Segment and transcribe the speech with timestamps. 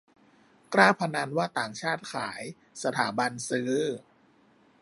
[0.73, 2.41] กล้าพนันว่าต่างชาติขาย
[2.83, 3.71] สถาบันซื้อ